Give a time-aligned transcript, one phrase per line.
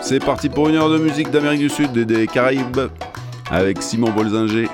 [0.00, 2.88] C'est parti pour une heure de musique d'Amérique du Sud et des Caraïbes
[3.48, 4.68] avec Simon Bolzinger.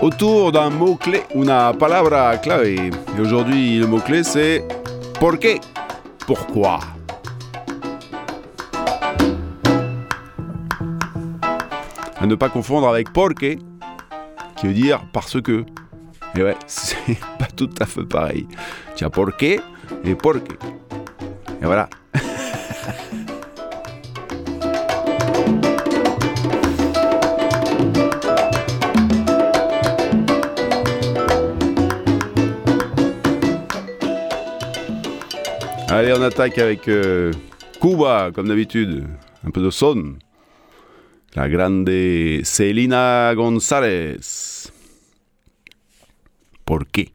[0.00, 2.64] Autour d'un mot-clé, una palabra clave.
[2.64, 2.90] Et
[3.20, 4.64] aujourd'hui, le mot-clé c'est
[5.20, 5.60] ¿Por qué?
[6.26, 6.80] Pourquoi?
[12.18, 13.58] À ne pas confondre avec porque,
[14.56, 15.66] qui veut dire parce que.
[16.34, 18.46] Et ouais, c'est pas tout à fait pareil.
[18.94, 19.60] Tiens, porque
[20.04, 20.52] et porque.
[21.62, 21.88] Et voilà.
[35.88, 37.32] Allez, on attaque avec euh,
[37.80, 39.06] Cuba, comme d'habitude.
[39.46, 40.16] Un peu de son.
[41.36, 41.88] La grande
[42.42, 44.70] Celina González.
[46.64, 47.12] ¿Por qué?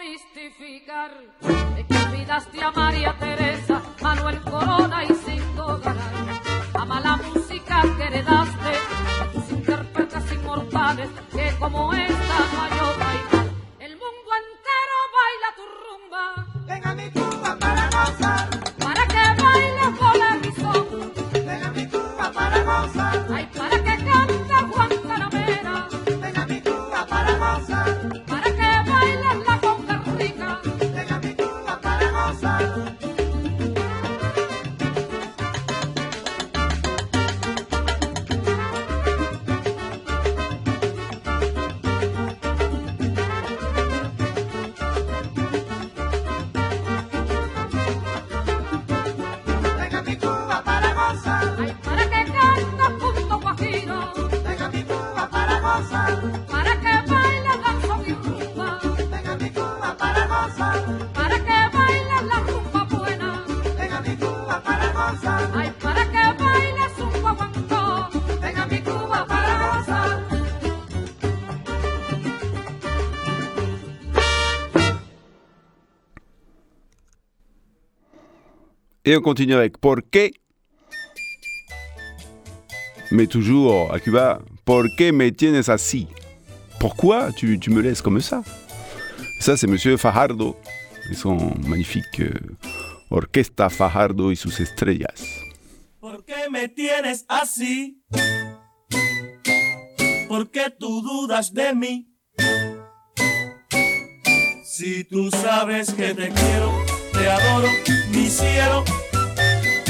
[0.00, 1.10] Mistificar,
[1.76, 6.40] de que olvidaste a María Teresa, Manuel Corona y Cinto Garay.
[6.74, 12.29] Ama la música que heredaste de tus intérpretes inmortales, que como esta
[79.10, 80.30] Et on continue avec ¿Por qué?
[83.10, 86.06] Mais toujours à Cuba, ¿Por qué me tienes así?
[86.78, 88.44] Pourquoi tu, tu me laisses comme ça?
[89.40, 90.56] Ça, c'est Monsieur Fajardo
[91.10, 92.30] et son magnifique euh,
[93.10, 95.20] Orquesta Fajardo y sus estrellas.
[95.98, 97.98] ¿Por qué me tienes así?
[100.28, 102.06] ¿Por qué tú dudas de mí?
[104.64, 106.72] Si tú sabes que te quiero,
[107.12, 107.66] te adoro,
[108.12, 108.84] mi cielo,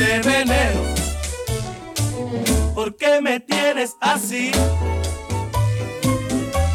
[0.01, 0.81] te venero.
[2.75, 4.51] ¿Por qué me tienes así?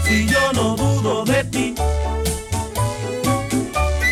[0.05, 1.75] Si yo no dudo de ti.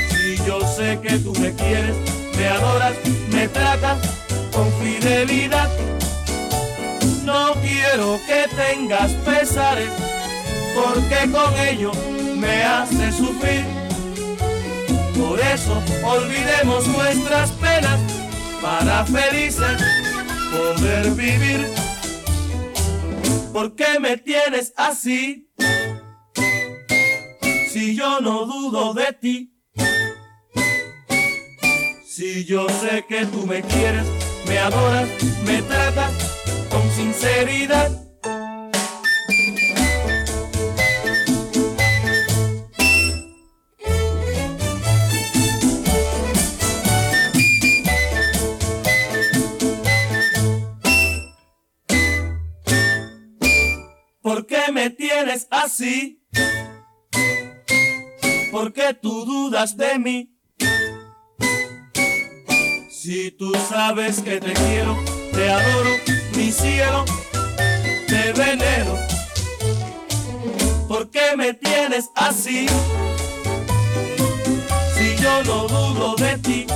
[0.09, 1.95] Si yo sé que tú me quieres,
[2.35, 2.95] me adoras,
[3.31, 3.99] me tratas
[4.51, 5.69] con fidelidad.
[7.23, 9.91] No quiero que tengas pesares,
[10.73, 11.91] porque con ello
[12.35, 13.63] me hace sufrir.
[15.15, 17.99] Por eso olvidemos nuestras penas
[18.63, 19.77] para felices
[20.49, 21.67] poder vivir.
[23.51, 25.49] ¿Por qué me tienes así?
[27.69, 29.53] Si yo no dudo de ti.
[32.07, 34.07] Si yo sé que tú me quieres,
[34.47, 35.09] me adoras,
[35.45, 36.13] me tratas
[36.69, 38.02] con sinceridad.
[55.63, 56.19] Así?
[58.51, 60.29] ¿Por qué tú dudas de mí?
[62.89, 64.97] Si tú sabes que te quiero,
[65.31, 65.89] te adoro,
[66.35, 67.05] mi cielo,
[68.07, 68.97] te venero.
[70.87, 72.67] ¿Por qué me tienes así?
[74.95, 76.67] Si yo no dudo de ti.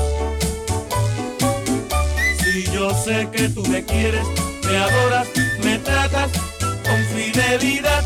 [2.42, 4.26] Si yo sé que tú me quieres,
[4.66, 5.28] me adoras,
[5.64, 6.32] me tratas
[6.62, 8.04] con fidelidad.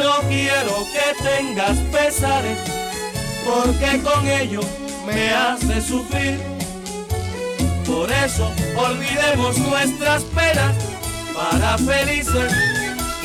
[0.00, 2.58] No quiero que tengas pesares,
[3.44, 4.60] porque con ello
[5.06, 6.40] me hace sufrir.
[7.86, 10.74] Por eso olvidemos nuestras penas
[11.34, 12.50] para felices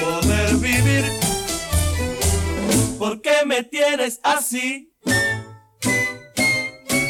[0.01, 1.05] poder vivir.
[2.99, 4.93] ¿Por qué me tienes así?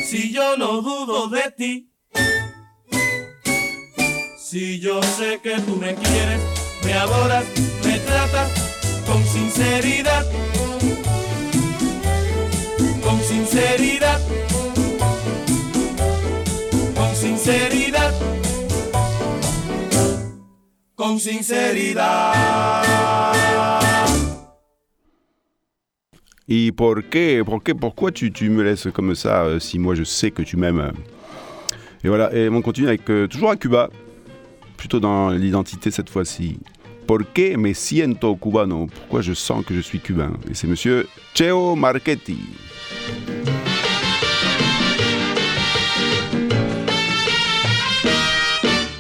[0.08, 1.92] Si yo no dudo de ti.
[4.38, 6.40] Si yo sé que tú me quieres,
[6.84, 7.46] me adoras,
[7.84, 8.65] me tratas
[9.36, 10.26] sinceridad.
[13.04, 14.20] Con sinceridad.
[16.96, 18.14] Con sinceridad.
[20.96, 22.34] Con sinceridad.
[26.48, 27.44] Et por qué,
[27.80, 30.94] pourquoi tu, tu me laisses comme ça euh, si moi je sais que tu m'aimes?
[32.04, 33.90] Et voilà, et on continue avec euh, toujours à Cuba,
[34.78, 36.60] plutôt dans l'identité cette fois-ci.
[37.06, 38.88] Por qué me siento cubano?
[38.88, 40.34] Pourquoi je sens que je suis cubain?
[40.50, 42.40] Et c'est monsieur Cheo Marchetti.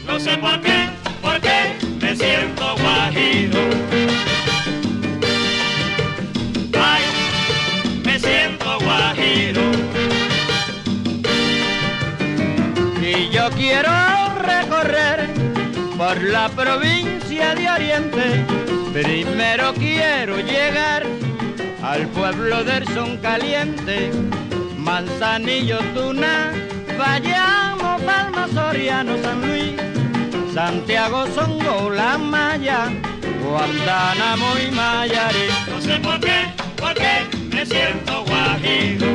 [0.06, 0.90] No sé por qué,
[1.22, 3.62] por qué me siento guajiro.
[6.74, 7.04] Ay,
[8.06, 9.62] me siento guajiro.
[13.01, 13.92] Y yo quiero
[14.44, 15.28] recorrer
[15.98, 17.25] por la provincia
[18.96, 21.06] Primero quiero llegar
[21.84, 24.10] al pueblo del Son Caliente,
[24.78, 26.54] Manzanillo, Tuna,
[26.98, 29.74] Vayamos, Palma, Soriano, San Luis,
[30.54, 32.90] Santiago, Songo, La Maya,
[33.44, 35.48] Guantánamo y Mayarí.
[35.69, 39.08] No sé por qué, por qué me siento guajiro.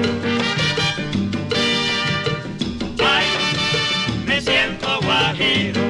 [3.03, 3.27] Ay,
[4.27, 5.81] me siento guajiro.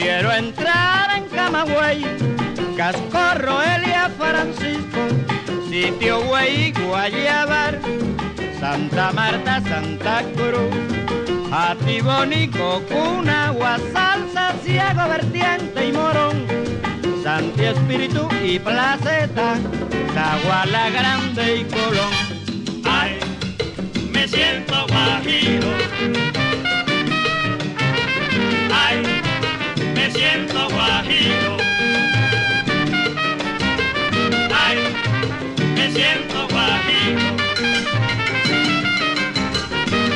[0.00, 2.04] Quiero entrar en Camagüey,
[2.76, 5.00] Cascorro, Elia, Francisco,
[5.68, 7.80] Sitio Güey, Guayabar,
[8.60, 10.72] Santa Marta, Santa Cruz,
[11.50, 13.52] Atibonico, Cuna,
[13.92, 16.46] Salsa, Ciego, Vertiente y Morón,
[17.24, 19.56] Santi Espíritu y Placeta,
[20.14, 22.12] Caguala Grande y Colón.
[22.84, 23.18] Ay,
[24.12, 25.68] me siento guajiro.
[30.28, 31.56] Me siento guajiro.
[34.52, 34.78] Ay,
[35.74, 37.36] me siento guajiro.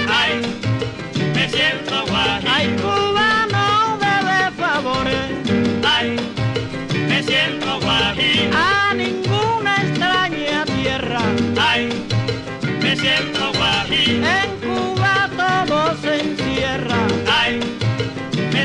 [0.08, 0.42] Ay,
[1.34, 2.52] me siento guajiro.
[2.52, 5.30] Ay, Cuba no debe favores
[5.82, 6.16] Ay,
[7.08, 8.50] me siento guajiro.
[8.54, 8.92] a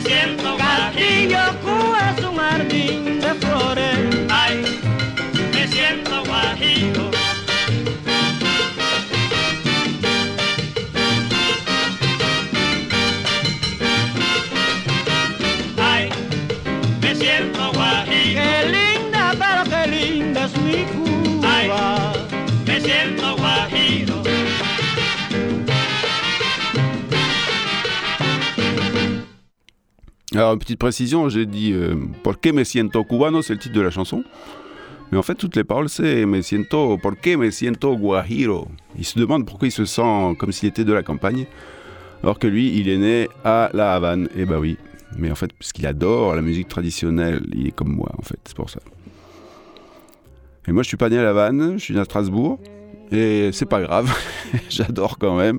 [0.07, 0.57] siento.
[0.57, 3.97] Castillo Cuba es un jardín de flores.
[4.29, 4.79] Ay,
[5.53, 7.11] me siento guajiro.
[30.37, 31.95] Alors, une petite précision, j'ai dit euh,
[32.53, 34.23] me siento cubano, c'est le titre de la chanson.
[35.11, 38.67] Mais en fait, toutes les paroles, c'est Me siento, por qué me siento guajiro?
[38.99, 41.47] Il se demande pourquoi il se sent comme s'il était de la campagne,
[42.21, 44.29] alors que lui, il est né à La Havane.
[44.37, 44.77] Et bah oui,
[45.17, 48.55] mais en fait, puisqu'il adore la musique traditionnelle, il est comme moi, en fait, c'est
[48.55, 48.79] pour ça.
[50.67, 52.59] Et moi, je suis pas né à La Havane, je suis né à Strasbourg,
[53.11, 54.15] et c'est pas grave,
[54.69, 55.57] j'adore quand même.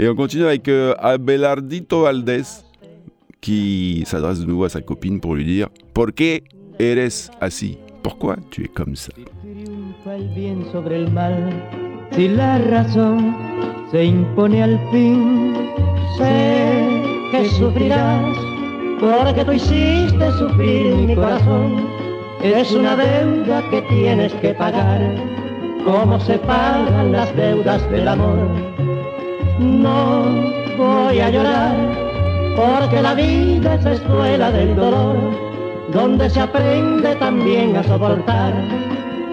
[0.00, 2.42] Et on continue avec euh, Abelardito Valdés,
[3.42, 6.44] qui s'adresse de nouveau à sa copine pour lui dire Por qué
[6.78, 9.12] eres así Pourquoi tu es comme ça
[10.10, 11.52] el bien sobre el mal,
[12.10, 13.36] si la razón
[13.92, 15.54] se impone al fin,
[16.18, 18.36] sé que sufrirás,
[19.00, 21.86] porque tú hiciste sufrir mi corazón.
[22.42, 25.00] Es una deuda que tienes que pagar,
[25.84, 28.48] como se pagan las deudas del amor.
[29.60, 30.24] No
[30.76, 31.76] voy a llorar,
[32.56, 35.16] porque la vida es escuela del dolor,
[35.92, 38.52] donde se aprende también a soportar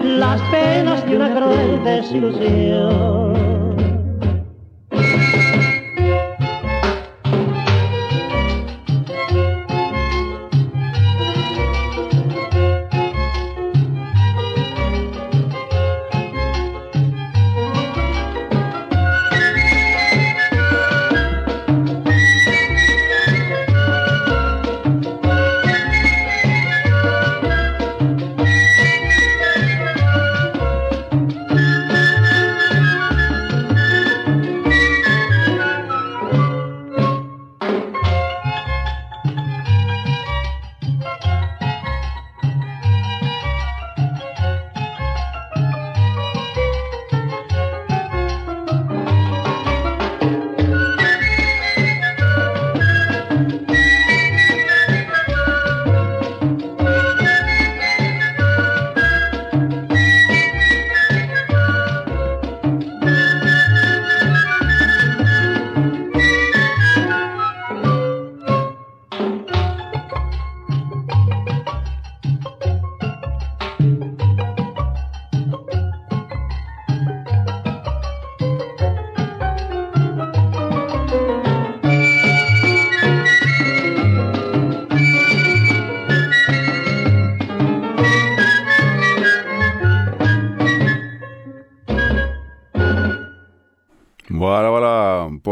[0.02, 3.49] las penas de una cruel desilusión.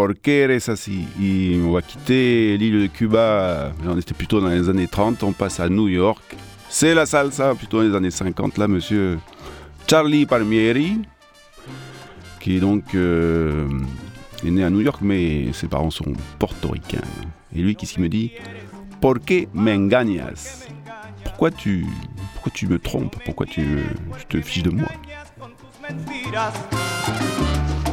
[0.09, 1.07] ¿Por qué eres así
[1.63, 5.61] on va quitter l'île de Cuba, on était plutôt dans les années 30, on passe
[5.61, 6.23] à New York.
[6.71, 9.19] C'est la salsa, plutôt dans les années 50, là, monsieur
[9.87, 11.01] Charlie Palmieri,
[12.41, 13.69] qui est donc euh,
[14.43, 17.05] né à New York, mais ses parents sont portoricains.
[17.55, 18.33] Et lui, qu'est-ce qu'il me dit?
[19.03, 20.69] ¿Por qué me engañas?
[21.23, 21.85] Pourquoi tu,
[22.33, 23.17] pourquoi tu me trompes?
[23.27, 23.85] Pourquoi tu,
[24.31, 24.89] te fiches de moi?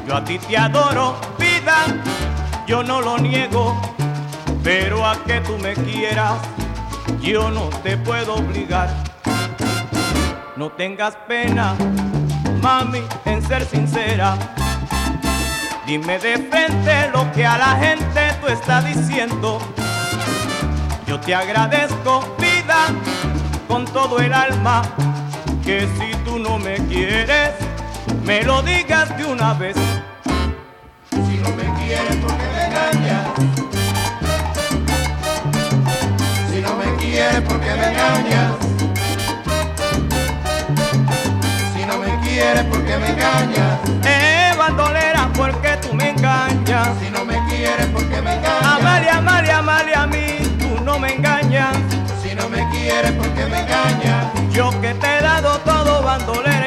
[0.07, 1.87] Yo a ti te adoro, vida,
[2.67, 3.75] yo no lo niego,
[4.63, 6.33] pero a que tú me quieras,
[7.21, 8.89] yo no te puedo obligar.
[10.55, 11.75] No tengas pena,
[12.61, 14.37] mami, en ser sincera.
[15.87, 19.59] Dime de frente lo que a la gente tú estás diciendo.
[21.07, 22.87] Yo te agradezco, vida,
[23.67, 24.83] con todo el alma,
[25.63, 27.53] que si tú no me quieres,
[28.25, 29.75] me lo digas de una vez.
[31.11, 33.27] Si no me quieres, ¿por qué me engañas?
[36.51, 38.51] Si no me quieres, ¿por qué me engañas?
[41.73, 43.79] Si no me quieres, ¿por qué me engañas?
[44.03, 46.89] Eh, bandolera, porque tú me engañas.
[46.99, 48.65] Si no me quieres, ¿por qué me engañas?
[48.65, 50.25] Amalia, Amalia, Amalia, a mí
[50.59, 51.75] tú no me engañas.
[52.23, 54.25] Si no me quieres, ¿por qué me engañas?
[54.51, 56.64] Yo que te he dado todo, bandolera,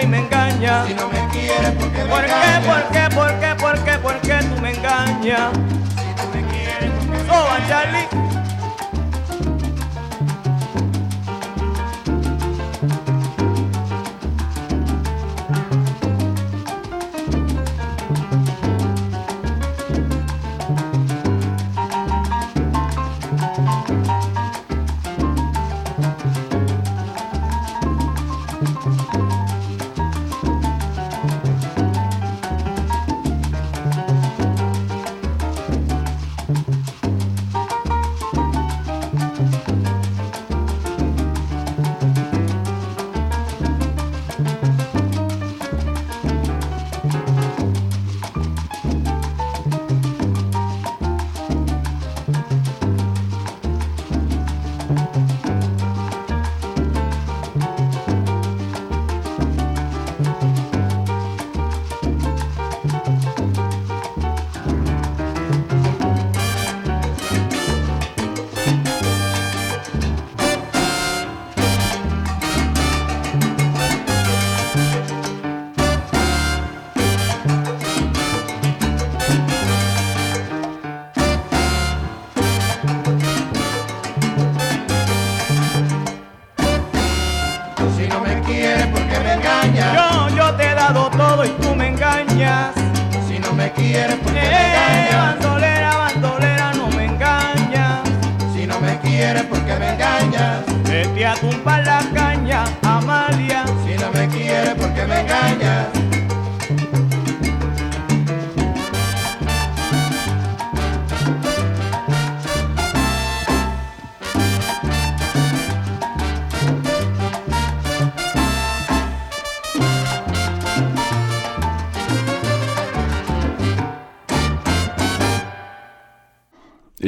[0.59, 0.87] engañas.
[0.88, 2.65] Si no me quieres, ¿por qué me ¿Por qué, engañas?
[2.67, 5.50] por qué, por qué, por qué, por qué tú me engañas?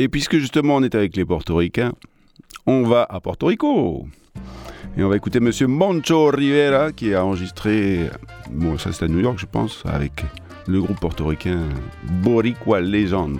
[0.00, 1.92] Et puisque justement on est avec les portoricains,
[2.64, 4.06] on va à Porto Rico.
[4.96, 8.08] Et on va écouter monsieur Moncho Rivera qui a enregistré,
[8.50, 10.24] bon ça c'est à New York je pense, avec
[10.66, 11.68] le groupe portoricain
[12.22, 13.38] Boricua Legend,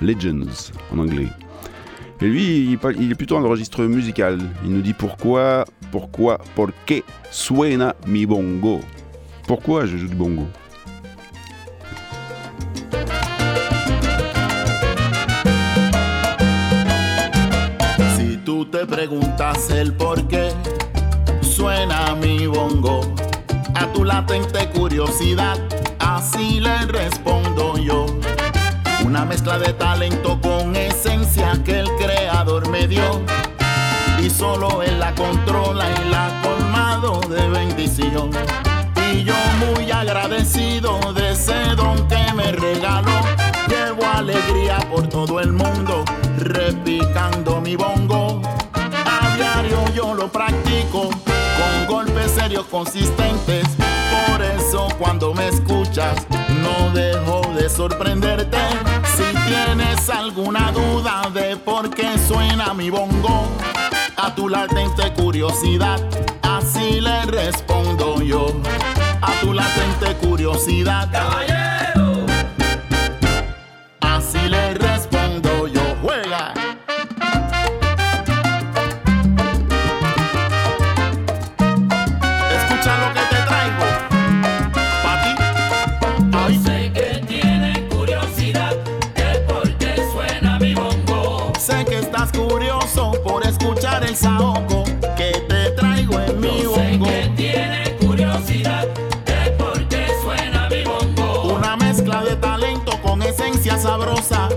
[0.00, 1.28] Legends en anglais.
[2.22, 4.38] Et lui, il, est plutôt dans le registre musical.
[4.64, 8.80] Il nous dit pourquoi, pourquoi, por qué suena mi bongo?
[9.46, 10.46] Pourquoi je joue du bongo?
[18.44, 20.52] Tú te preguntas el por qué
[21.40, 23.00] suena mi bongo,
[23.74, 25.56] a tu latente curiosidad,
[25.98, 28.06] así le respondo yo.
[29.04, 33.22] Una mezcla de talento con esencia que el creador me dio.
[34.22, 38.30] Y solo él la controla y la ha colmado de bendición.
[39.12, 43.20] Y yo muy agradecido de ese don que me regaló.
[43.68, 46.04] Llevo alegría por todo el mundo,
[46.44, 48.40] repicando mi bongo.
[48.74, 53.66] A diario yo lo practico con golpes serios consistentes.
[54.26, 56.26] Por eso cuando me escuchas
[56.62, 58.58] no dejo de sorprenderte.
[59.16, 63.48] Si tienes alguna duda de por qué suena mi bongo,
[64.16, 66.00] a tu latente curiosidad,
[66.42, 68.46] así le respondo yo.
[69.20, 71.93] A tu latente curiosidad, caballero.
[95.16, 97.06] que te traigo en mi Yo bongo.
[97.06, 98.86] Sé que tiene curiosidad
[99.26, 101.54] de por qué suena mi bongo.
[101.56, 104.48] Una mezcla de talento con esencia sabrosa.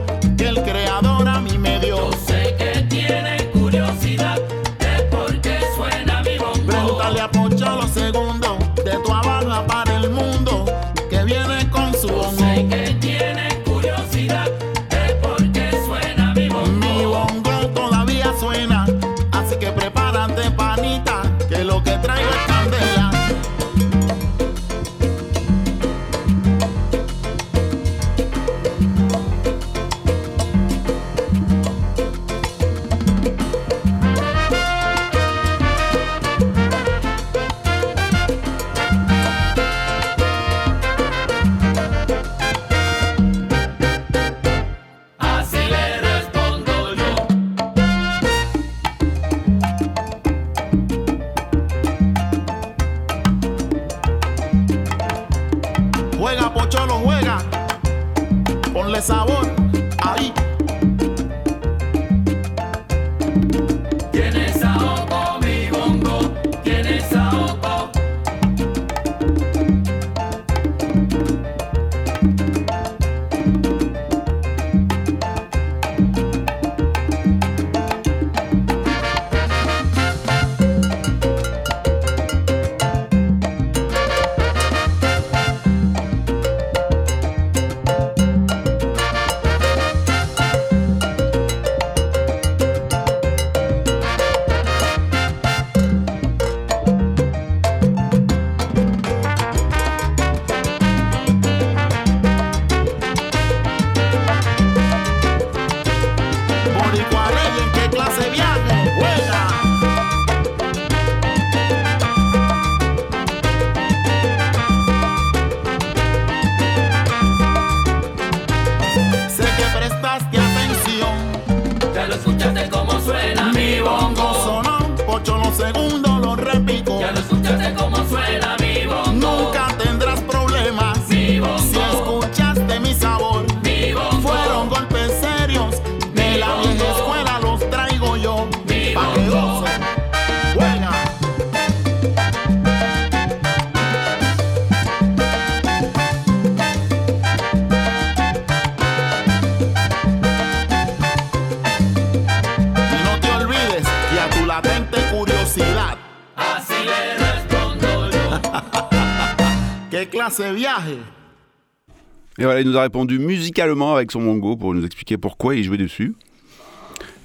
[162.56, 166.16] il nous a répondu musicalement avec son bongo pour nous expliquer pourquoi il jouait dessus.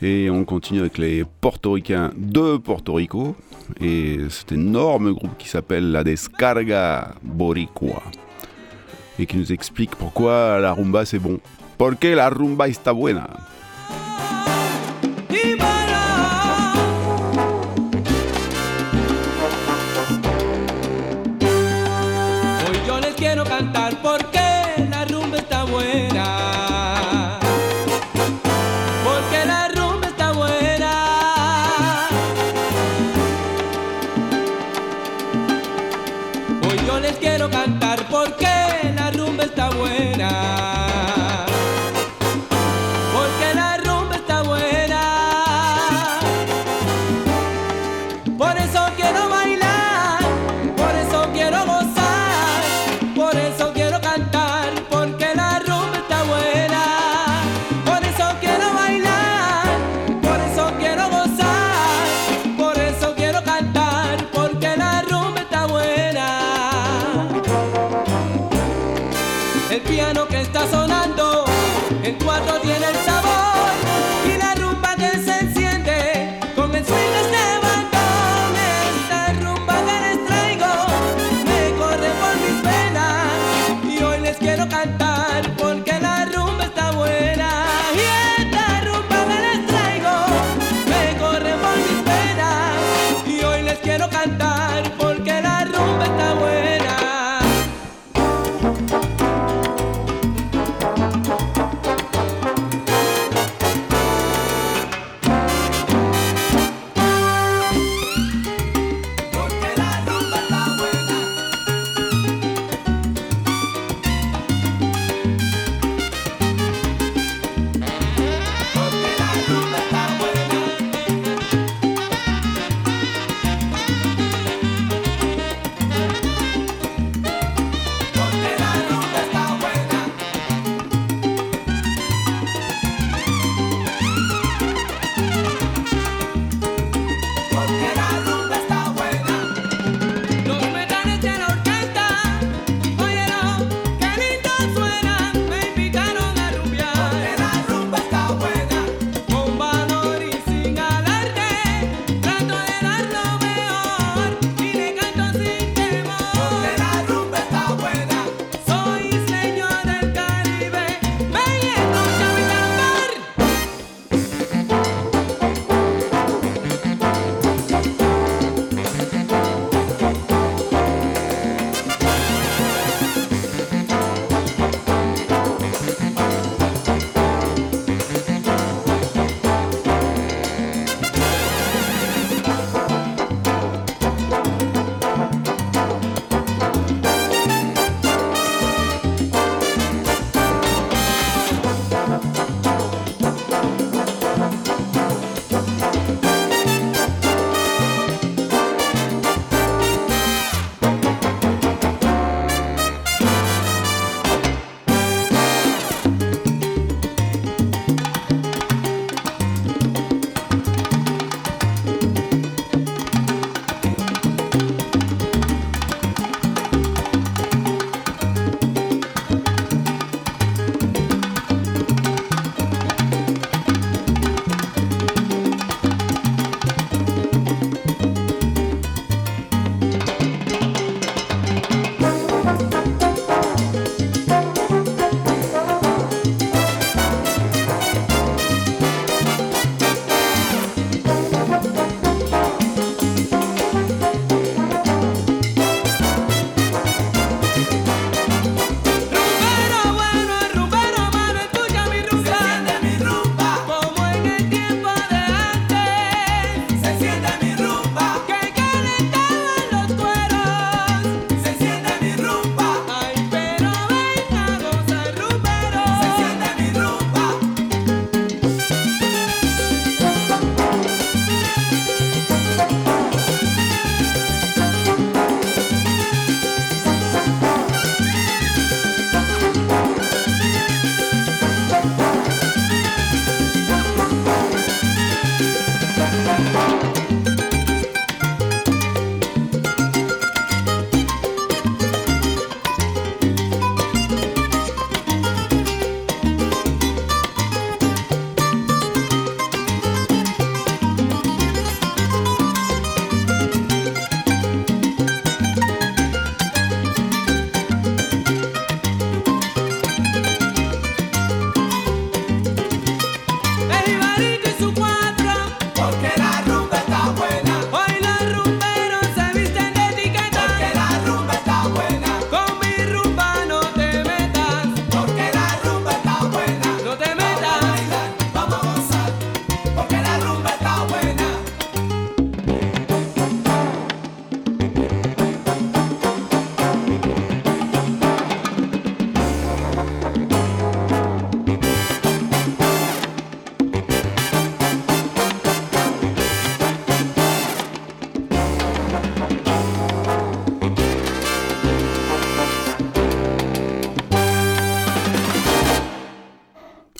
[0.03, 3.37] Et on continue avec les portoricains de Porto Rico
[3.81, 8.03] et cet énorme groupe qui s'appelle La Descarga Boricua
[9.19, 11.39] et qui nous explique pourquoi la rumba c'est bon.
[11.79, 13.29] Porque la rumba está buena.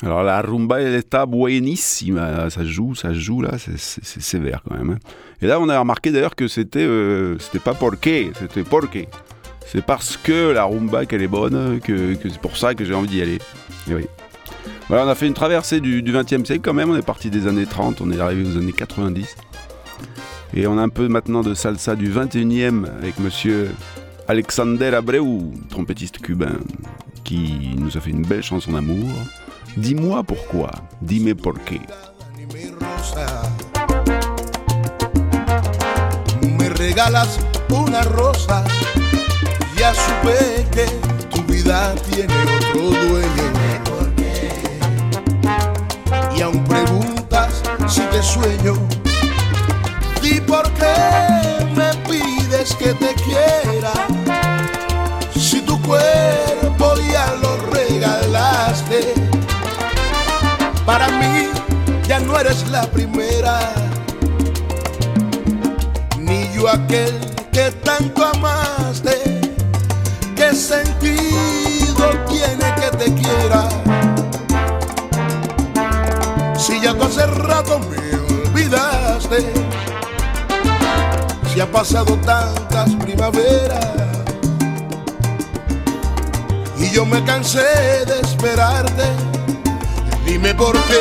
[0.03, 2.51] Alors la rumba, elle está buenísima.
[2.51, 3.79] Ça joue, ça joue là, c'est-
[4.21, 4.91] sévère quand même.
[4.91, 4.99] hein.
[5.41, 9.07] Et là, on a remarqué d'ailleurs que c'était euh, c'était pas porque, c'était porque.
[9.67, 12.95] C'est parce que la rumba qu'elle est bonne que, que c'est pour ça que j'ai
[12.95, 13.39] envie d'y aller.
[13.89, 14.07] Et oui.
[14.89, 16.91] Voilà, on a fait une traversée du, du 20e siècle quand même.
[16.91, 19.37] On est parti des années 30, on est arrivé aux années 90.
[20.55, 23.71] Et on a un peu maintenant de salsa du 21e avec monsieur
[24.29, 25.21] Alexander Abreu,
[25.71, 26.59] trompettiste cubain,
[27.25, 29.09] qui nous a fait une belle chanson d'amour.
[29.77, 31.81] Dis-moi pourquoi, dime por qué.
[36.59, 37.39] Me regalas
[37.71, 38.63] una rosa,
[39.79, 40.85] ya supe que
[41.31, 43.53] tu vida tiene otro dueño.
[46.37, 48.75] Y aún preguntas si te sueño.
[50.23, 53.93] ¿Y por qué me pides que te quiera?
[55.35, 56.52] Si tu cuerpo
[60.87, 61.49] Para mí
[62.09, 63.73] ya no eres la primera,
[66.19, 67.19] ni yo aquel
[67.53, 69.41] que tanto amaste.
[70.35, 73.69] ¿Qué sentido tiene que te quiera?
[76.59, 79.53] Si ya tú hace rato me olvidaste,
[81.53, 83.87] si ha pasado tantas primaveras.
[86.77, 89.32] Y yo me cansé de esperarte
[90.25, 90.99] Dime por qué.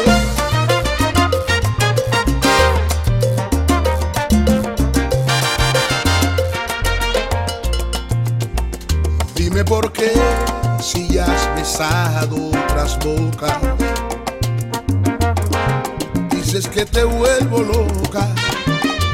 [9.36, 10.12] Dime por qué
[10.82, 13.58] si ya has besado otras bocas.
[16.32, 18.28] Dices que te vuelvo loca.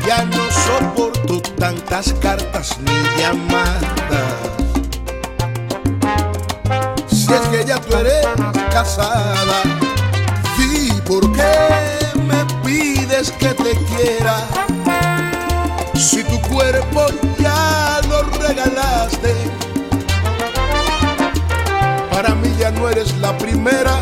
[0.08, 3.98] Ya no soporto tantas cartas ni llamadas.
[7.10, 8.26] Si es que ya tú eres
[8.72, 9.64] casada,
[10.58, 11.56] di por qué
[12.28, 14.46] me pides que te quiera.
[15.96, 17.06] Si tu cuerpo
[17.40, 19.34] ya lo regalaste,
[22.12, 24.02] para mí ya no eres la primera,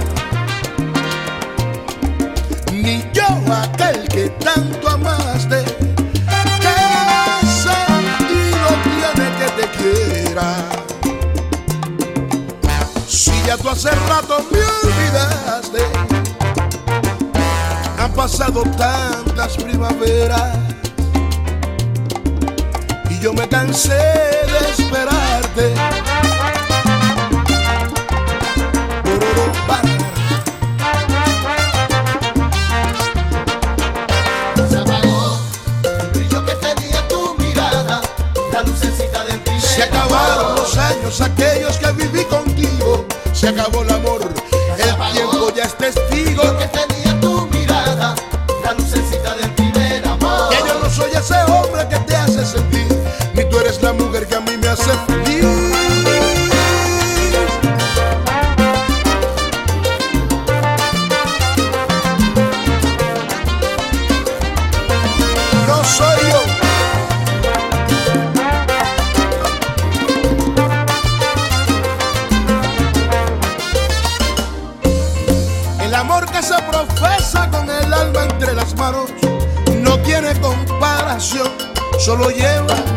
[2.71, 5.63] ni yo aquel que tanto amaste.
[6.63, 10.55] ¿Qué sentido tiene que te quiera?
[13.07, 16.14] Si ya tú hace rato me olvidaste,
[18.15, 20.57] pasado tantas primaveras.
[23.09, 25.73] Y yo me cansé de esperarte.
[34.69, 35.39] Se apagó
[35.83, 38.01] el brillo que tenía tu mirada,
[38.53, 43.91] la lucecita del primer Se acabaron los años aquellos que viví contigo, se acabó el
[43.91, 44.21] amor,
[44.77, 45.73] el tiempo ya es
[52.55, 52.94] que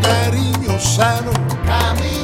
[0.03, 1.33] cariño sano.
[1.67, 2.18] Camina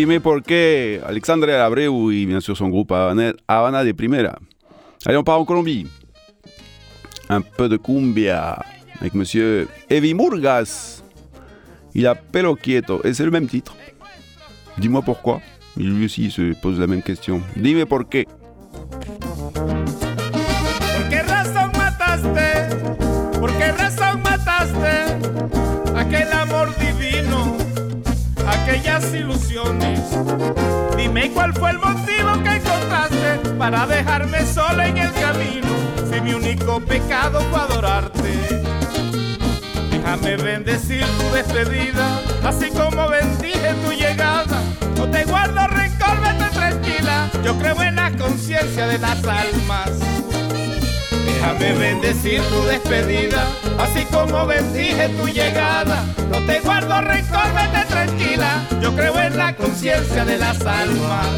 [0.00, 4.38] Dime por qué Alexandre Abreu y bien sûr son groupe Havana, de Primera.
[5.04, 5.88] Allez, on part en Colombie.
[7.28, 8.64] Un peu de cumbia
[8.98, 11.02] avec monsieur Evi Murgas.
[11.94, 13.76] Il a pelo quieto et c'est le même titre.
[14.78, 15.42] Dis-moi pourquoi.
[15.76, 17.42] Lui aussi se pose la même question.
[17.54, 18.04] Dime por.
[30.96, 35.68] Dime cuál fue el motivo que encontraste para dejarme sola en el camino,
[36.10, 38.62] si mi único pecado fue adorarte.
[39.90, 44.62] Déjame bendecir tu despedida, así como bendije tu llegada.
[44.96, 47.30] No te guardo rencor, vete tranquila.
[47.44, 49.90] Yo creo en la conciencia de las almas.
[51.40, 53.46] Déjame bendecir tu despedida,
[53.78, 56.04] así como bendije tu llegada.
[56.30, 58.62] No te guardo rencor, vete tranquila.
[58.82, 61.28] Yo creo en la conciencia de las almas.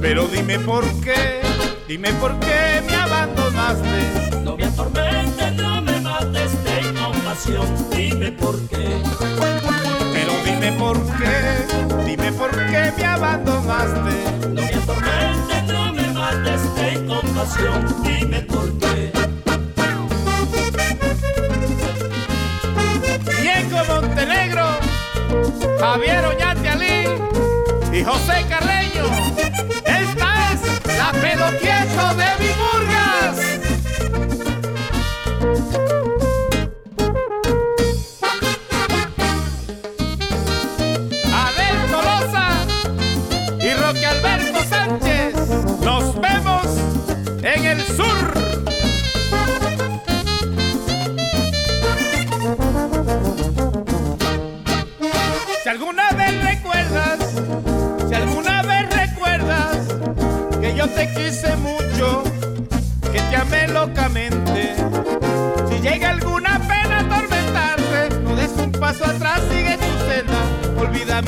[0.00, 1.42] Pero dime por qué,
[1.86, 4.40] dime por qué me abandonaste.
[4.42, 8.96] No me atormentes, no me mates, ten compasión, dime por qué.
[10.14, 14.48] Pero dime por qué, dime por qué me abandonaste.
[14.48, 14.80] No me
[17.40, 18.70] compasión, dime por.
[23.40, 24.66] Diego Montenegro,
[25.78, 27.08] Javier Oñate Ali
[27.92, 29.06] y José Carreño.
[29.84, 30.60] Esta es
[30.98, 32.79] la pedo quieto de Vimurgas.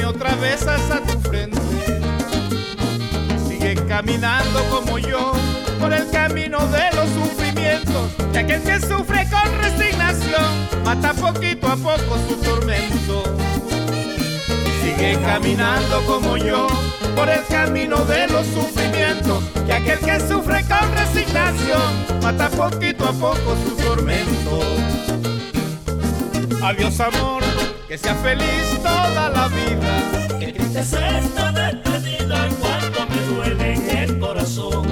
[0.01, 1.61] Otra vez hasta tu frente.
[3.47, 5.33] Sigue caminando como yo
[5.79, 11.77] por el camino de los sufrimientos, y aquel que sufre con resignación mata poquito a
[11.77, 13.23] poco su tormento.
[14.83, 16.67] Sigue caminando como yo
[17.15, 23.13] por el camino de los sufrimientos, que aquel que sufre con resignación mata poquito a
[23.13, 24.61] poco su tormento.
[26.65, 27.43] Adiós amor,
[27.93, 30.39] que sea feliz toda la vida.
[30.41, 34.87] Qué triste es esta despedida, cuánto me duele en el corazón.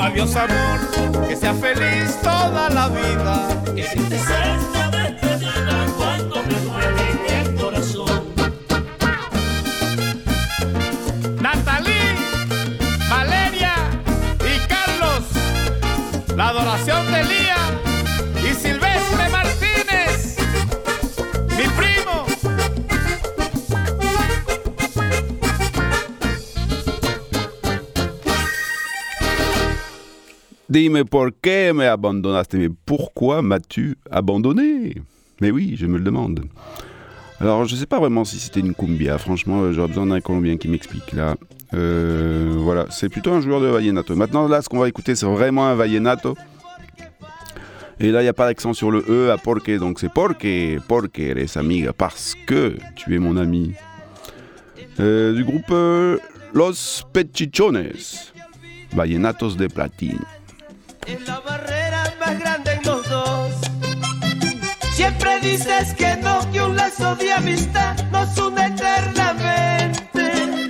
[0.00, 3.48] Adiós amor, que sea feliz toda la vida.
[3.74, 4.77] Qué triste es esta
[30.70, 34.96] Dis-moi pourquoi me abandonaste Mais pourquoi m'as-tu abandonné?
[35.40, 36.44] Mais oui, je me le demande.
[37.40, 39.16] Alors, je sais pas vraiment si c'était une cumbia.
[39.16, 41.36] Franchement, euh, j'aurais besoin d'un Colombien qui m'explique là.
[41.72, 44.14] Euh, voilà, c'est plutôt un joueur de vallenato.
[44.14, 46.36] Maintenant, là, ce qu'on va écouter, c'est vraiment un vallenato.
[48.00, 50.78] Et là, il n'y a pas d'accent sur le E à porque, donc c'est porque,
[50.86, 53.72] porque eres amiga, parce que tu es mon ami.
[55.00, 55.72] Euh, du groupe
[56.52, 57.92] Los Pechichones,
[58.92, 60.18] Vallenatos de Platino.
[61.08, 63.50] Es la barrera más grande en los dos.
[64.92, 70.60] Siempre dices que no, que un lazo de amistad nos une eternamente.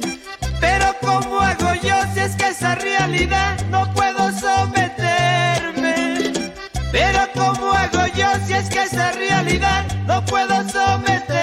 [0.61, 6.32] Pero ¿cómo hago yo si es que esa realidad no puedo someterme?
[6.93, 11.38] Pero ¿cómo hago yo si es que esa realidad no puedo someterme?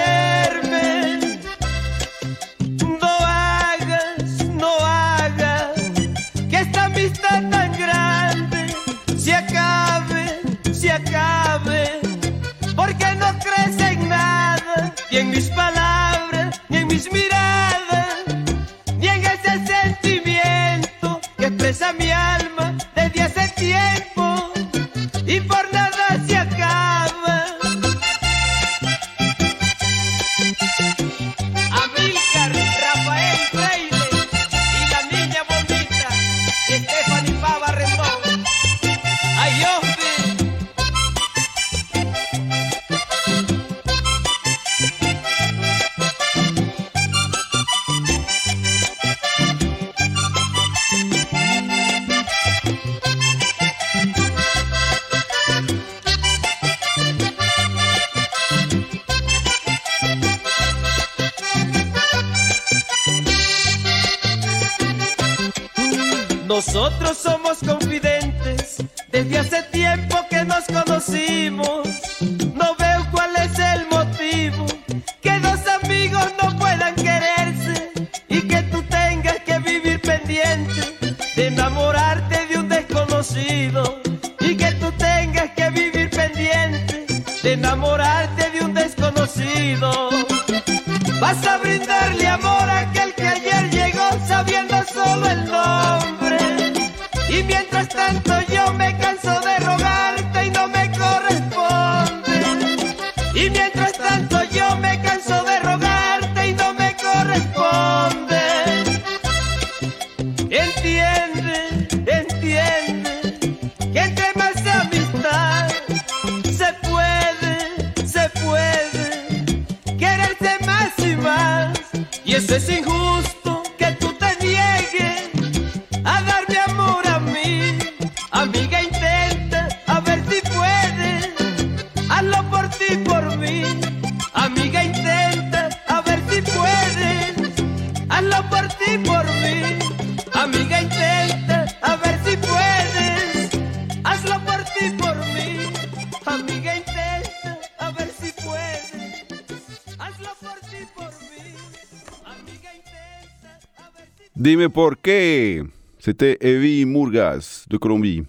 [154.66, 155.62] Dime por qué?
[156.00, 158.24] C'était Evie Murgas de Colombie.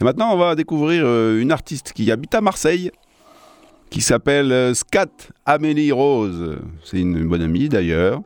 [0.00, 2.92] Et maintenant, on va découvrir euh, une artiste qui habite à Marseille,
[3.90, 5.10] qui s'appelle euh, Scat
[5.44, 6.58] Amélie Rose.
[6.84, 8.20] C'est une bonne amie d'ailleurs.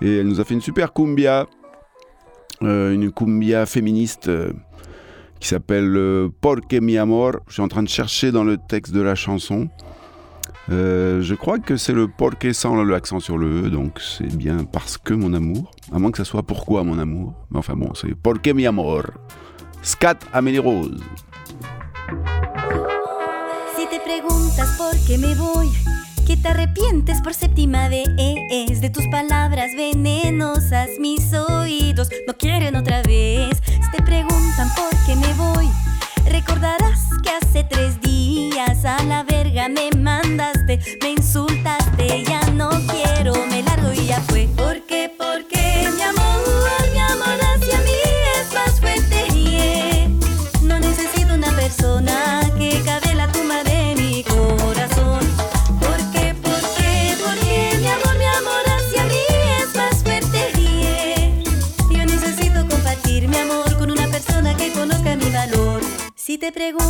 [0.00, 1.46] Et elle nous a fait une super cumbia,
[2.62, 4.30] euh, une cumbia féministe
[5.38, 7.32] qui s'appelle euh, Porque mi amor.
[7.48, 9.68] Je suis en train de chercher dans le texte de la chanson.
[10.70, 14.64] Euh, je crois que c'est le porque sans l'accent sur le E, donc c'est bien
[14.64, 15.72] parce que mon amour.
[15.92, 17.34] À moins que ça soit pourquoi mon amour.
[17.50, 19.10] Mais enfin bon, c'est porque mi amor.
[19.82, 21.00] Scat Amélie Rose.
[23.76, 25.68] Si te preguntas por qué me voy,
[26.24, 28.06] que te arrepientes por séptima vez?
[28.80, 33.60] De tus palabras venenosas, mis oídos no quieren otra vez.
[33.64, 35.68] Si te preguntan por qué me voy,
[36.30, 38.09] recordarás que hace tres días
[38.84, 44.48] a la verga me mandaste, me insultaste, ya no quiero, me largo y ya fue.
[44.56, 45.12] ¿Por qué?
[45.18, 46.40] Porque mi amor,
[46.92, 47.98] mi amor hacia mí
[48.36, 49.26] es más fuerte.
[49.34, 50.08] yeah.
[50.62, 55.20] No necesito una persona que cabe la tumba de mi corazón.
[55.78, 56.34] ¿Por qué?
[56.42, 57.14] ¿Por qué?
[57.22, 59.24] Porque mi amor, mi amor hacia mí
[59.60, 60.52] es más fuerte.
[60.58, 61.42] yeah.
[61.90, 65.82] Yo necesito compartir mi amor con una persona que conozca mi valor.
[66.14, 66.89] Si te preguntas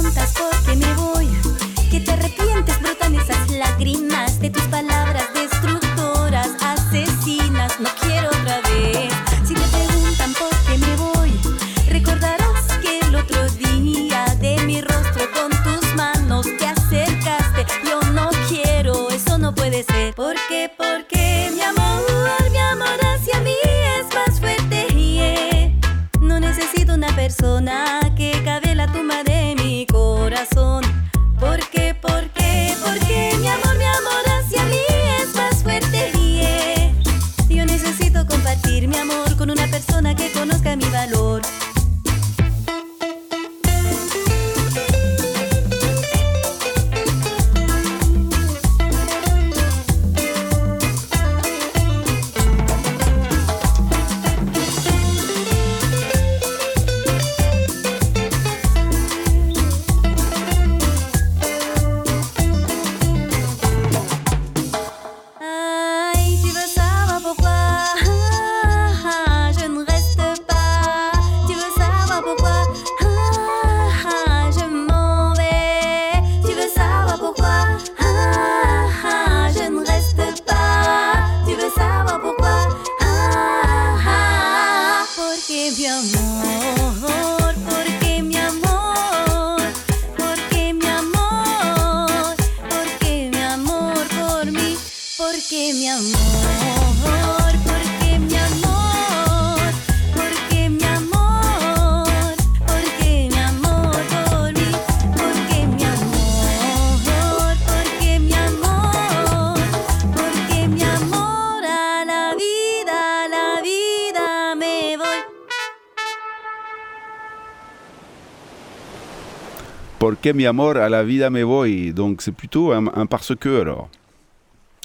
[120.23, 121.95] Porque mi amor à la vida me voy.
[121.95, 123.89] Donc c'est plutôt un, un parce que alors.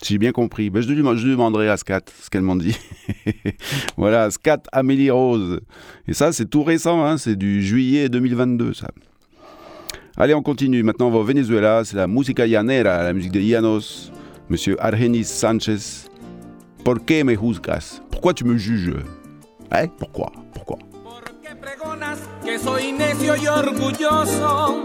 [0.02, 0.70] j'ai bien compris.
[0.70, 2.74] Ben, je, lui, je demanderai à Scat ce qu'elle m'en dit.
[3.98, 5.60] voilà, Scat Amélie Rose.
[6.08, 8.88] Et ça, c'est tout récent, hein, c'est du juillet 2022, ça.
[10.16, 10.84] Allez, on continue.
[10.84, 11.84] Maintenant, on va au Venezuela.
[11.84, 14.14] C'est la musica llanera, la musique de Llanos.
[14.48, 16.10] Monsieur Argenis Sanchez.
[16.86, 18.02] ¿Por qué me juzgas?
[18.10, 19.04] Pourquoi tu me juges?
[19.74, 19.90] ¿Eh?
[19.98, 20.32] Pourquoi?
[20.54, 20.80] Pourquoi?
[22.46, 24.84] Que soy necio y orgulloso.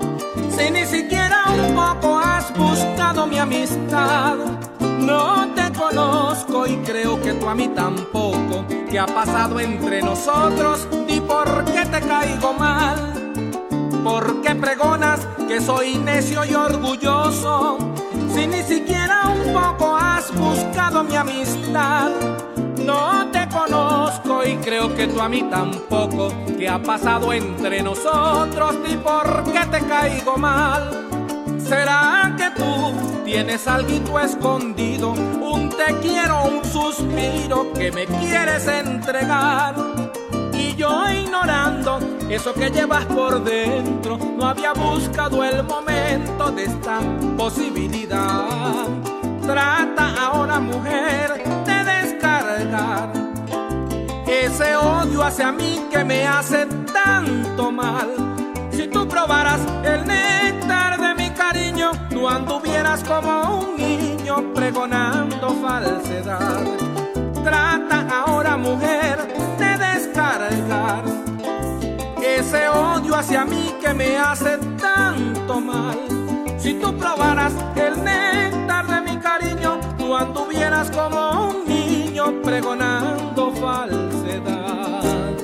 [0.57, 4.37] Si ni siquiera un poco has buscado mi amistad.
[4.81, 8.65] No te conozco y creo que tú a mí tampoco.
[8.91, 13.33] ¿Qué ha pasado entre nosotros y por qué te caigo mal?
[14.03, 17.77] ¿Por qué pregonas que soy necio y orgulloso?
[18.35, 22.30] Si ni siquiera un poco has buscado mi amistad.
[24.71, 26.33] Creo que tú a mí tampoco.
[26.57, 31.09] ¿Qué ha pasado entre nosotros ni por qué te caigo mal?
[31.59, 35.11] ¿Será que tú tienes algo escondido?
[35.11, 39.75] Un te quiero, un suspiro que me quieres entregar.
[40.53, 41.99] Y yo ignorando
[42.29, 47.01] eso que llevas por dentro, no había buscado el momento de esta
[47.37, 48.87] posibilidad.
[49.43, 53.20] Trata ahora, mujer, de descargar
[54.45, 58.09] ese odio hacia mí que me hace tanto mal.
[58.71, 66.65] Si tú probaras el néctar de mi cariño, tú anduvieras como un niño pregonando falsedad.
[67.45, 69.19] Trata ahora, mujer,
[69.59, 71.05] de descargar
[72.23, 75.99] ese odio hacia mí que me hace tanto mal.
[76.59, 81.90] Si tú probaras el néctar de mi cariño, tú anduvieras como un niño
[82.29, 85.35] pregonando falsedad.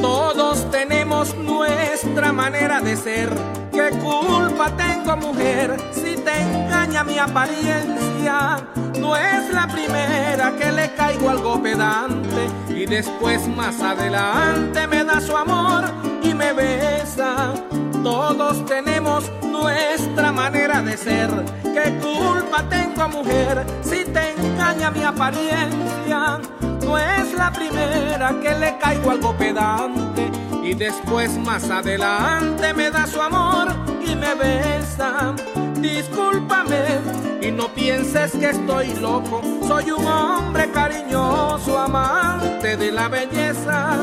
[0.00, 3.61] Todos tenemos nuestra manera de ser.
[3.72, 8.58] ¿Qué culpa tengo, mujer, si te engaña mi apariencia?
[9.00, 15.22] No es la primera que le caigo algo pedante y después más adelante me da
[15.22, 15.84] su amor
[16.22, 17.54] y me besa.
[18.02, 21.30] Todos tenemos nuestra manera de ser.
[21.62, 26.40] ¿Qué culpa tengo, mujer, si te engaña mi apariencia?
[26.84, 30.30] No es la primera que le caigo algo pedante
[30.62, 33.68] y después más adelante me da su amor
[34.06, 35.34] y me besa.
[35.76, 37.00] Discúlpame
[37.40, 39.42] y no pienses que estoy loco.
[39.66, 43.96] Soy un hombre cariñoso, amante de la belleza.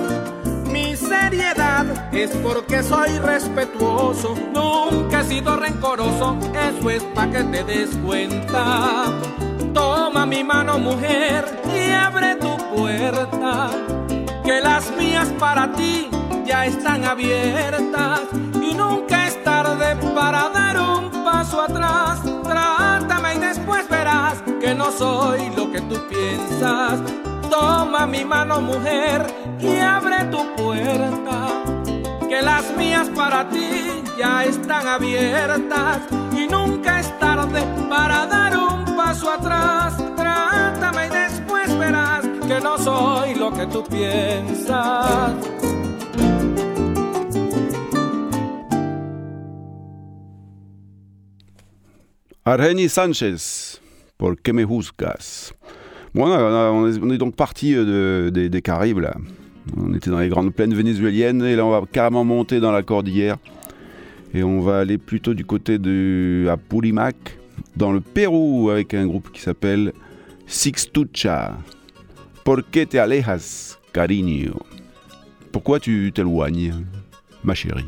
[0.65, 7.63] Mi seriedad es porque soy respetuoso, nunca he sido rencoroso, eso es pa' que te
[7.63, 9.05] des cuenta.
[9.73, 11.45] Toma mi mano mujer
[11.75, 13.71] y abre tu puerta,
[14.43, 16.09] que las mías para ti
[16.49, 18.21] ya están abiertas
[18.59, 22.21] y nunca es tarde para dar un paso atrás.
[22.43, 27.01] Trátame y después verás que no soy lo que tú piensas.
[27.51, 29.27] Toma mi mano mujer
[29.59, 31.49] y abre tu puerta,
[32.27, 35.99] que las mías para ti ya están abiertas
[36.35, 39.93] y nunca es tarde para dar un paso atrás.
[40.15, 45.58] Trátame y después verás que no soy lo que tú piensas.
[52.49, 53.79] Argeni Sanchez,
[54.17, 55.53] pour que me juzgas?
[56.15, 59.15] Bon, on, est, on est donc parti euh, de- des, Caraïbes, là.
[59.77, 62.81] On était dans les grandes plaines vénézuéliennes, et là, on va carrément monter dans la
[62.81, 63.37] cordillère.
[64.33, 67.37] Et on va aller plutôt du côté de Apurimac,
[67.75, 69.93] dans le Pérou, avec un groupe qui s'appelle
[70.47, 71.55] Sixtucha.
[72.43, 74.55] ¿Por qué te alejas, cariño?
[75.51, 76.73] Pourquoi tu t'éloignes,
[77.43, 77.85] ma chérie?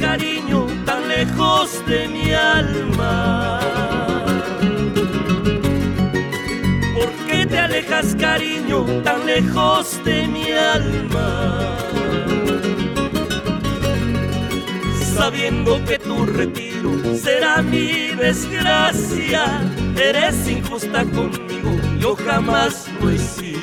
[0.00, 3.60] Cariño, tan lejos de mi alma?
[6.94, 11.76] ¿Por qué te alejas, cariño, tan lejos de mi alma?
[15.14, 19.60] Sabiendo que tu retiro será mi desgracia,
[19.96, 21.70] eres injusta conmigo,
[22.00, 23.57] yo jamás lo sido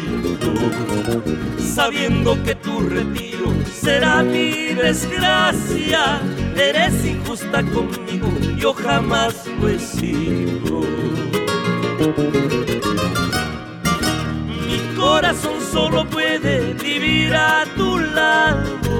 [1.75, 6.21] sabiendo que tu retiro será mi desgracia.
[6.55, 10.81] Eres injusta conmigo, yo jamás lo he sido.
[14.67, 18.95] Mi corazón solo puede vivir a tu lado.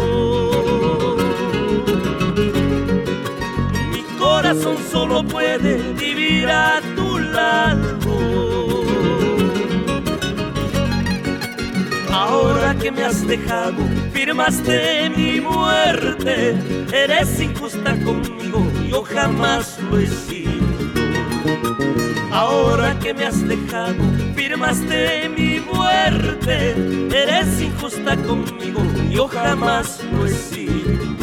[3.92, 8.65] Mi corazón solo puede vivir a tu lado.
[12.16, 13.76] Ahora que me has dejado,
[14.14, 16.56] firmaste mi muerte.
[16.94, 20.64] Eres injusta conmigo, yo jamás lo he sido.
[22.32, 24.02] Ahora que me has dejado,
[24.34, 26.72] firmaste mi muerte.
[27.14, 31.15] Eres injusta conmigo, yo jamás lo he sido.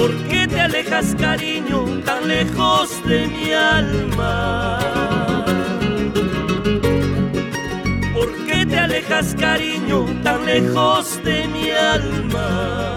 [0.00, 4.78] ¿Por qué te alejas, cariño, tan lejos de mi alma?
[8.14, 12.96] ¿Por qué te alejas, cariño, tan lejos de mi alma?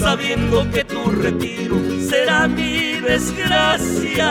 [0.00, 1.76] Sabiendo que tu retiro
[2.08, 4.30] será mi desgracia,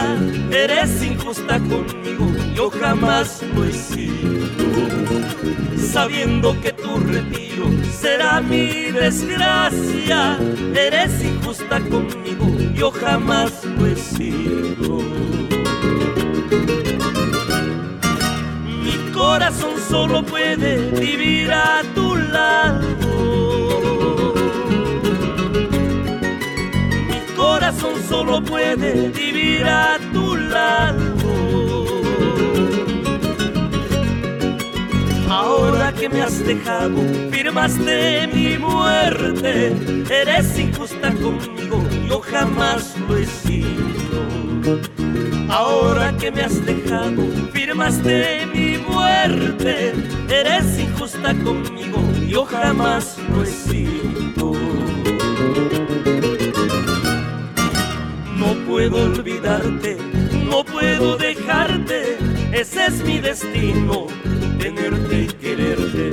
[0.50, 2.26] eres injusta conmigo,
[2.56, 4.35] yo jamás lo he sido
[5.96, 7.70] sabiendo que tu retiro
[8.02, 10.38] será mi desgracia.
[10.76, 15.00] Eres injusta conmigo, yo jamás lo he sido.
[18.84, 22.84] Mi corazón solo puede vivir a tu lado.
[27.10, 31.05] Mi corazón solo puede vivir a tu lado.
[35.36, 36.96] Ahora que me has dejado,
[37.30, 39.76] firmaste mi muerte.
[40.10, 44.22] Eres injusta conmigo, yo jamás lo he sido.
[45.50, 47.22] Ahora que me has dejado,
[47.52, 49.94] firmaste mi muerte.
[50.30, 54.54] Eres injusta conmigo, yo jamás lo he sido.
[58.38, 59.98] No puedo olvidarte,
[60.50, 62.18] no puedo dejarte,
[62.54, 64.08] ese es mi destino,
[64.66, 66.10] tenerte y quererte.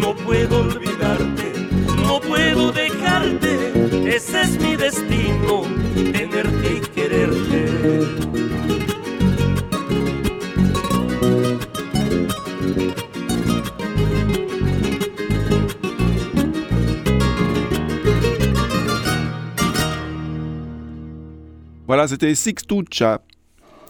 [0.00, 1.52] No puedo olvidarte,
[1.96, 3.72] no puedo dejarte,
[4.06, 5.62] ese es mi destino,
[6.12, 7.60] tenerte y quererte.
[21.86, 23.20] Voilà, c'était Sixtucha.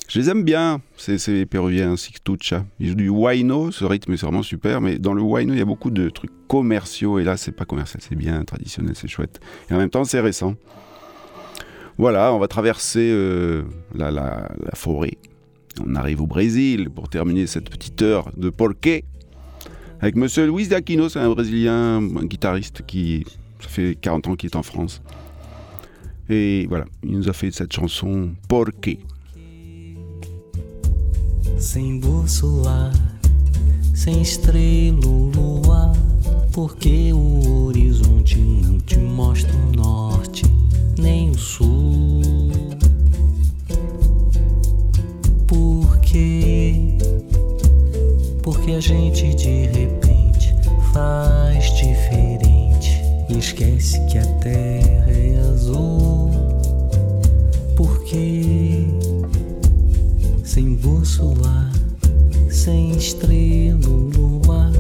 [0.09, 2.65] Je les aime bien, ces, ces péruviens, Sixtucha.
[2.79, 5.63] Ils jouent du huayno, ce rythme est vraiment super, mais dans le huayno, il y
[5.63, 9.41] a beaucoup de trucs commerciaux, et là, c'est pas commercial, c'est bien traditionnel, c'est chouette.
[9.71, 10.55] Et en même temps, c'est récent.
[11.97, 13.63] Voilà, on va traverser euh,
[13.95, 15.17] la, forêt.
[15.85, 19.05] On arrive au Brésil pour terminer cette petite heure de Porqué
[20.01, 23.25] avec Monsieur Luis Aquino, c'est un Brésilien, un guitariste qui,
[23.61, 25.01] fait 40 ans qu'il est en France.
[26.29, 28.99] Et voilà, il nous a fait cette chanson Porqué.
[31.59, 32.93] Sem bússola,
[33.95, 35.93] sem estrela ou lua,
[36.53, 40.45] porque o horizonte não te mostra o norte
[40.99, 42.23] nem o sul.
[45.47, 46.97] Por quê?
[48.43, 50.55] Porque a gente de repente
[50.93, 56.31] faz diferente e esquece que a terra é azul.
[57.77, 58.74] Por quê?
[60.45, 61.71] Sem bússola,
[62.51, 64.71] sem estrela ou lua,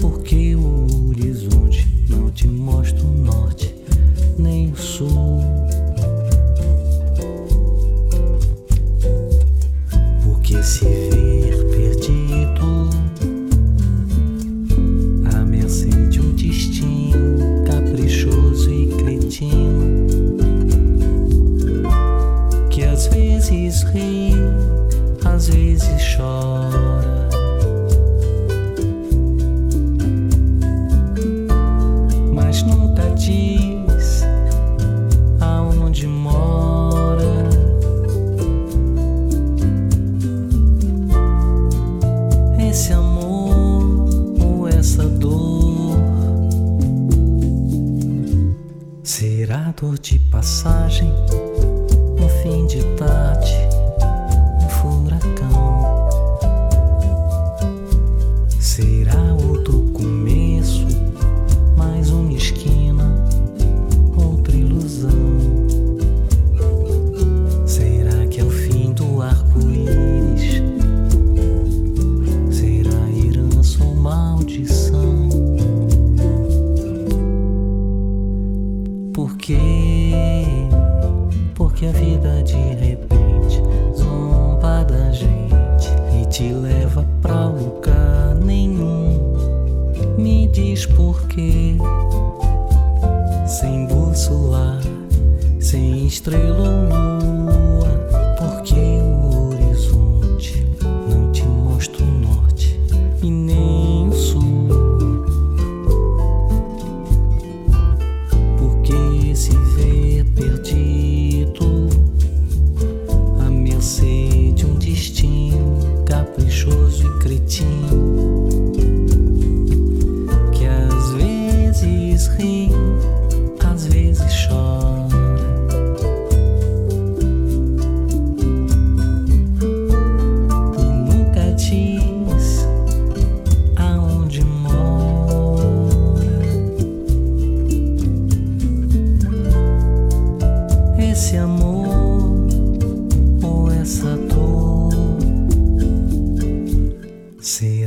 [0.00, 3.74] porque o horizonte não te mostra o norte
[4.38, 5.40] nem o sul.
[10.24, 11.11] Porque se ver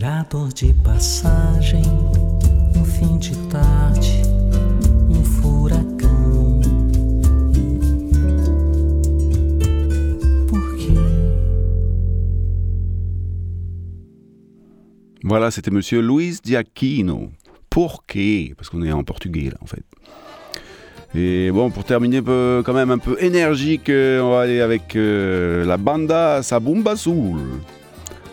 [0.05, 1.83] será dor de passagem,
[2.75, 4.05] um fim de tarde,
[5.09, 5.25] um?
[15.23, 17.31] Voilà, c'était monsieur Luis Giacchino.
[17.71, 19.83] Pourquoi Parce qu'on est en portugais là en fait.
[21.15, 25.65] Et bon, pour terminer quand même un peu énergique, euh, on va aller avec euh,
[25.65, 27.39] la banda Sabumba Sul.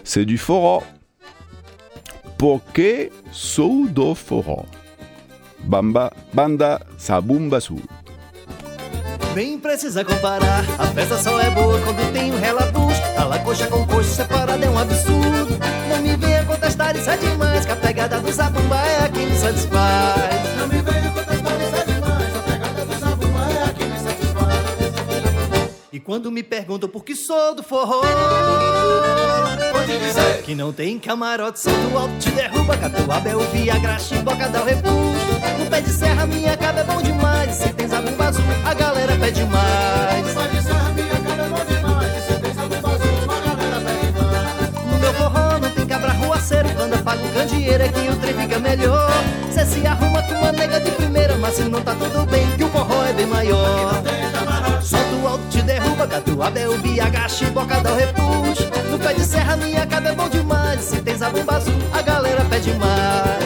[0.04, 0.82] C'est du forró.
[2.42, 4.64] Porque sou do forró.
[5.60, 7.80] Bamba, banda Sabumba Sul.
[9.32, 12.96] Nem precisa comparar, a festa só é boa quando tem um relabus.
[13.16, 15.56] A lacoxa com coxa separada é um absurdo.
[15.88, 17.64] Não me venha contestar, isso é demais.
[17.64, 20.81] Que a pegada do zabumba é a que me satisfaz.
[25.92, 28.00] E quando me perguntam por que sou do forró,
[29.72, 32.74] pode dizer que não tem camarote, do alto, te derruba.
[32.78, 35.58] Catuaba é o Viagra, chimboca dá o refúgio.
[35.58, 37.56] No pé de serra, minha caba é bom demais.
[37.56, 40.26] Se tem zabumba azul, a galera pede mais.
[40.26, 42.24] No pé de serra, minha caba é bom demais.
[42.24, 44.92] Se azul, a galera pede mais.
[44.92, 46.68] No meu forró não tem cabra ruaceiro.
[46.74, 49.10] Quando apaga o candeeiro é que o trem fica melhor.
[49.52, 52.64] Cê se arruma com uma nega de primeira, mas se não tá tudo bem, que
[52.64, 54.01] o forró é bem maior.
[55.26, 58.68] Alto te derruba, catuaba é o BH, chiboca dá o repuxo.
[58.90, 60.80] No pé de serra, minha caba é bom demais.
[60.80, 63.41] Se tem zabumba azul, a galera pede mais.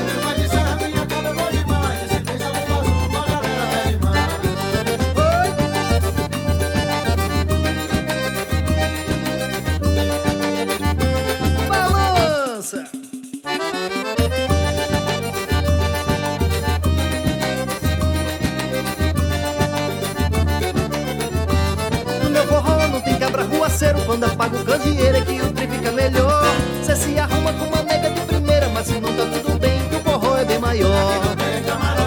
[24.07, 26.44] Quando apaga o candeeiro é que o trem fica melhor.
[26.82, 29.96] Cê se arruma com uma nega de primeira Mas se não tá tudo bem que
[29.96, 31.36] o forró é bem maior.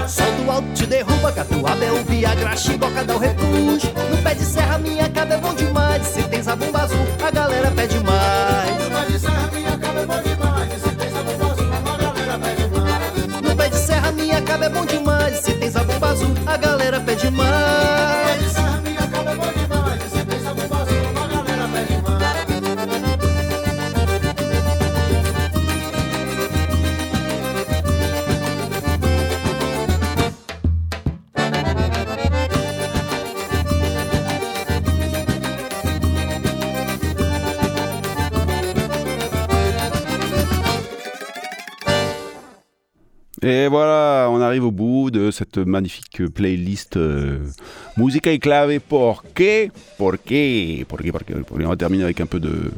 [0.07, 3.91] Só do alto te derruba Catuaba é o Viagra, chiboca dá o repuxo.
[4.09, 5.68] No pé de serra minha caba é bom demais
[43.49, 47.39] Et voilà, on arrive au bout de cette magnifique playlist euh,
[47.97, 48.79] Musica y clave.
[48.79, 49.71] ¿Por qué?
[49.97, 50.85] ¿Por qué?
[50.87, 51.11] ¿Por qué?
[51.11, 51.33] ¿Por qué?
[51.51, 52.69] On va terminer avec un peu de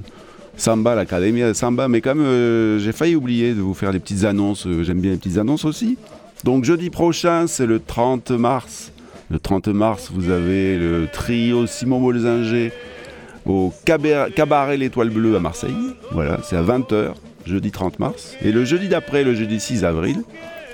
[0.55, 1.89] samba, l'Académie de samba.
[1.89, 4.65] Mais même, euh, j'ai failli oublier de vous faire les petites annonces.
[4.65, 5.97] Euh, J'aime bien les petites annonces aussi.
[6.45, 8.93] Donc jeudi prochain, c'est le 30 mars.
[9.30, 12.72] Le 30 mars, vous avez le trio Simon Bolzinger
[13.45, 15.76] au Cabaret L'Étoile Bleue à Marseille.
[16.13, 17.11] Voilà, c'est à 20h.
[17.45, 18.38] jeudi 30 mars.
[18.41, 20.24] Et le jeudi d'après, le jeudi 6 avril,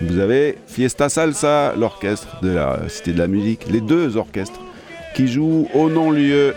[0.01, 4.59] vous avez Fiesta Salsa, l'orchestre de la Cité de la Musique, les deux orchestres
[5.15, 6.53] qui jouent au non-lieu,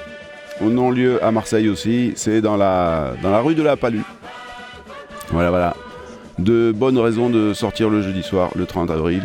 [0.60, 4.02] au non-lieu à Marseille aussi, c'est dans la, rue de la Palue.
[5.30, 5.76] Voilà, voilà.
[6.38, 9.22] De bonnes raisons de sortir le jeudi soir, le 30 avril,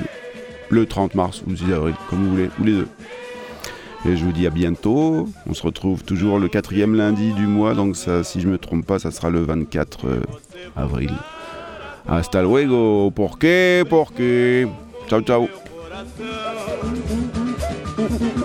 [0.69, 2.87] le 30 mars ou le 6 avril, comme vous voulez, ou les deux.
[4.07, 5.27] Et je vous dis à bientôt.
[5.47, 8.99] On se retrouve toujours le quatrième lundi du mois, donc si je me trompe pas,
[8.99, 10.21] ça sera le 24 euh,
[10.75, 11.11] avril.
[12.07, 13.11] Hasta luego.
[13.11, 13.85] ¿Por qué?
[13.89, 14.67] ¿Por qué?
[15.07, 15.49] Ciao, ciao.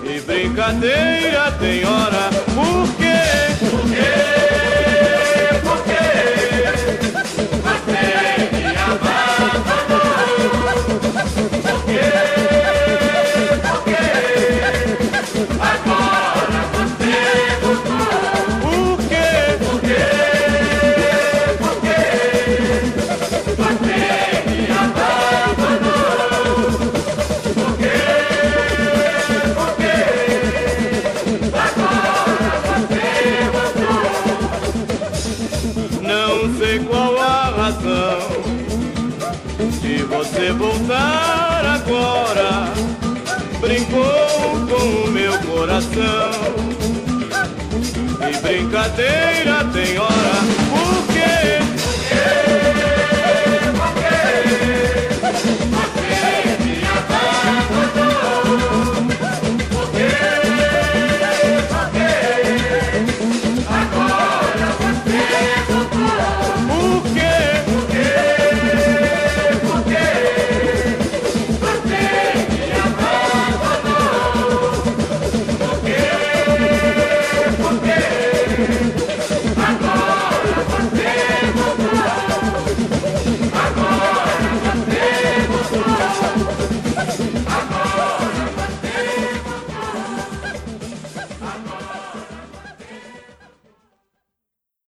[0.05, 2.30] E brincadeira tem hora,
[48.91, 49.60] cadeira.